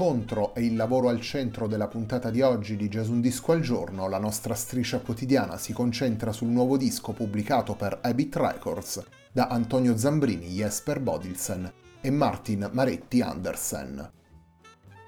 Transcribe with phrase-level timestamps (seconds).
[0.00, 3.62] Incontro e il lavoro al centro della puntata di oggi di Jazz Un Disco al
[3.62, 9.48] Giorno, la nostra striscia quotidiana si concentra sul nuovo disco pubblicato per Habit Records da
[9.48, 14.08] Antonio Zambrini, Jesper Bodilsen e Martin Maretti Andersen.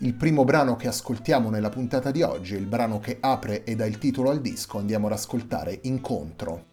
[0.00, 3.86] Il primo brano che ascoltiamo nella puntata di oggi il brano che apre e dà
[3.86, 6.70] il titolo al disco, andiamo ad ascoltare Incontro.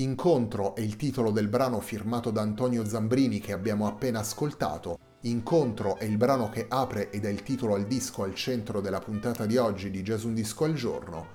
[0.00, 4.98] Incontro è il titolo del brano firmato da Antonio Zambrini che abbiamo appena ascoltato.
[5.24, 9.00] Incontro è il brano che apre ed è il titolo al disco al centro della
[9.00, 11.26] puntata di oggi di Gesù un disco al giorno.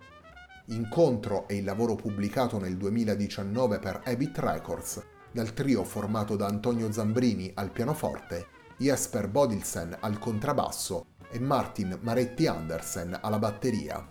[0.69, 6.91] Incontro è il lavoro pubblicato nel 2019 per Habit Records dal trio formato da Antonio
[6.91, 8.47] Zambrini al pianoforte,
[8.79, 14.09] Jesper Bodilsen al contrabbasso e Martin Maretti Andersen alla batteria.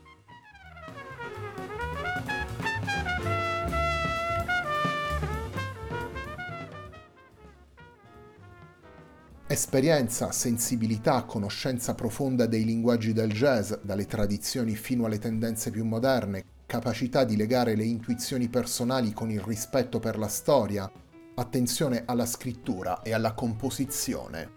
[9.54, 16.42] Esperienza, sensibilità, conoscenza profonda dei linguaggi del jazz, dalle tradizioni fino alle tendenze più moderne,
[16.66, 20.90] capacità di legare le intuizioni personali con il rispetto per la storia,
[21.36, 24.50] attenzione alla scrittura e alla composizione.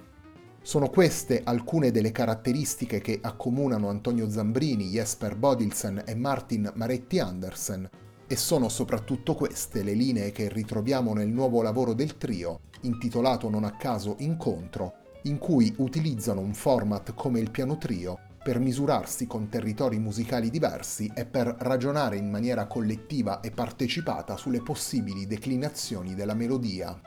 [0.63, 7.87] Sono queste alcune delle caratteristiche che accomunano Antonio Zambrini, Jesper Bodilsen e Martin Maretti Andersen,
[8.27, 13.63] e sono soprattutto queste le linee che ritroviamo nel nuovo lavoro del trio, intitolato non
[13.63, 14.93] a caso Incontro,
[15.23, 21.11] in cui utilizzano un format come il piano trio per misurarsi con territori musicali diversi
[21.13, 26.97] e per ragionare in maniera collettiva e partecipata sulle possibili declinazioni della melodia.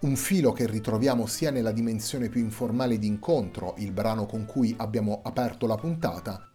[0.00, 4.74] Un filo che ritroviamo sia nella dimensione più informale di incontro, il brano con cui
[4.78, 6.48] abbiamo aperto la puntata,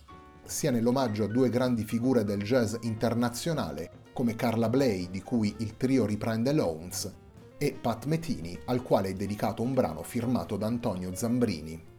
[0.47, 5.77] sia nell'omaggio a due grandi figure del jazz internazionale come Carla Bley, di cui il
[5.77, 7.13] trio riprende Loans,
[7.59, 11.96] e Pat Metini, al quale è dedicato un brano firmato da Antonio Zambrini.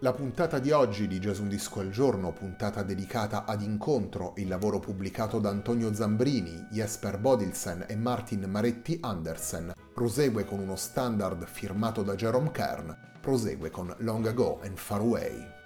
[0.00, 4.78] La puntata di oggi di Gesù disco al giorno, puntata dedicata ad Incontro, il lavoro
[4.78, 12.04] pubblicato da Antonio Zambrini, Jesper Bodilsen e Martin Maretti Andersen, prosegue con uno standard firmato
[12.04, 15.57] da Jerome Kern, prosegue con Long Ago and Far Away.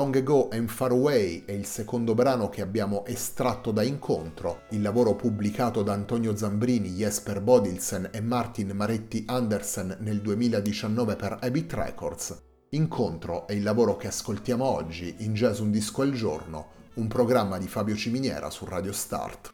[0.00, 4.80] Long Ago and Far Away è il secondo brano che abbiamo estratto da Incontro, il
[4.80, 11.74] lavoro pubblicato da Antonio Zambrini, Jesper Bodilsen e Martin Maretti Andersen nel 2019 per Habit
[11.74, 12.42] Records.
[12.70, 17.58] Incontro è il lavoro che ascoltiamo oggi in Jazz Un Disco al Giorno, un programma
[17.58, 19.52] di Fabio Ciminiera su Radio Start.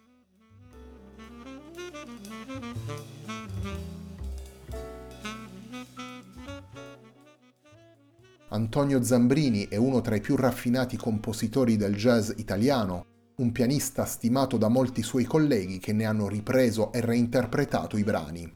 [8.48, 13.06] Antonio Zambrini è uno tra i più raffinati compositori del jazz italiano,
[13.38, 18.50] un pianista stimato da molti suoi colleghi che ne hanno ripreso e reinterpretato i brani.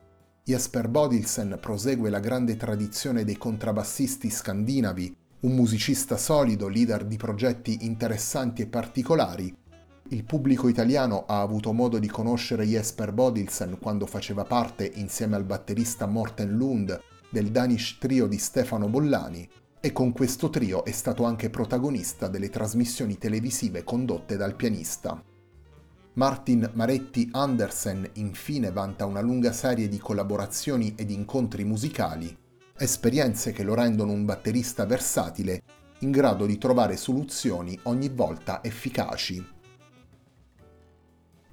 [0.45, 7.79] Jesper Bodilsen prosegue la grande tradizione dei contrabbassisti scandinavi, un musicista solido, leader di progetti
[7.81, 9.53] interessanti e particolari.
[10.11, 15.45] Il pubblico italiano ha avuto modo di conoscere Jesper Bodilsen quando faceva parte, insieme al
[15.45, 19.49] batterista Morten Lund, del Danish trio di Stefano Bollani,
[19.81, 25.23] e con questo trio è stato anche protagonista delle trasmissioni televisive condotte dal pianista.
[26.15, 32.37] Martin Maretti Andersen infine vanta una lunga serie di collaborazioni ed incontri musicali,
[32.77, 35.63] esperienze che lo rendono un batterista versatile
[36.01, 39.47] in grado di trovare soluzioni ogni volta efficaci.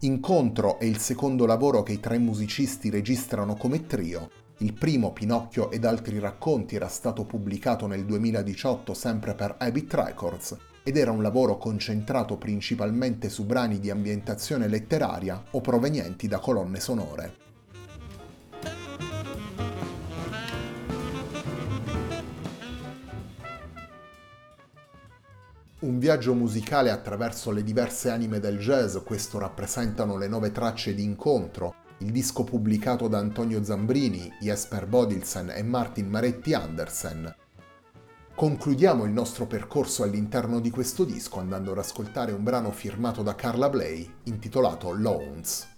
[0.02, 5.70] Incontro è il secondo lavoro che i tre musicisti registrano come trio il primo Pinocchio
[5.70, 11.22] ed altri racconti era stato pubblicato nel 2018 sempre per Habit Records ed era un
[11.22, 17.46] lavoro concentrato principalmente su brani di ambientazione letteraria o provenienti da colonne sonore.
[25.80, 31.04] Un viaggio musicale attraverso le diverse anime del jazz, questo rappresentano le nove tracce di
[31.04, 37.36] incontro, il disco pubblicato da Antonio Zambrini, Jesper Bodilsen e Martin Maretti Andersen.
[38.36, 43.34] Concludiamo il nostro percorso all'interno di questo disco andando ad ascoltare un brano firmato da
[43.34, 45.77] Carla Bley intitolato Loans.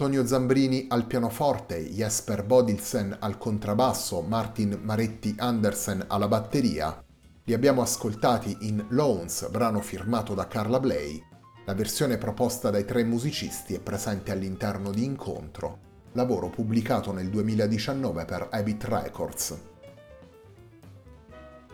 [0.00, 7.04] Antonio Zambrini al pianoforte, Jesper Bodilsen al contrabbasso, Martin Maretti Andersen alla batteria.
[7.44, 11.22] Li abbiamo ascoltati in Loans, brano firmato da Carla Bley.
[11.66, 15.78] La versione proposta dai tre musicisti è presente all'interno di Incontro,
[16.12, 19.58] lavoro pubblicato nel 2019 per Habit Records.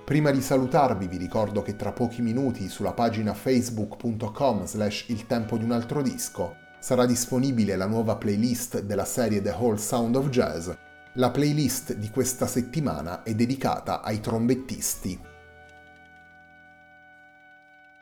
[0.04, 5.56] Prima di salutarvi vi ricordo che tra pochi minuti sulla pagina facebook.com slash il tempo
[5.56, 10.28] di un altro disco sarà disponibile la nuova playlist della serie The Whole Sound of
[10.28, 10.70] Jazz.
[11.14, 15.18] La playlist di questa settimana è dedicata ai trombettisti.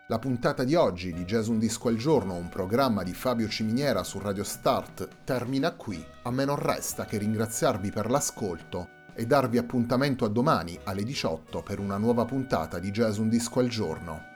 [0.08, 4.04] La puntata di oggi di Jazz Un Disco al Giorno, un programma di Fabio Ciminiera
[4.04, 6.04] su Radio Start, termina qui.
[6.24, 11.62] A me non resta che ringraziarvi per l'ascolto e darvi appuntamento a domani alle 18
[11.62, 14.33] per una nuova puntata di Jazz Un Disco al Giorno.